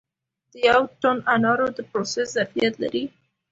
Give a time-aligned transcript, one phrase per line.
[0.51, 3.03] د یو ټن انارو د پروسس ظرفیت لري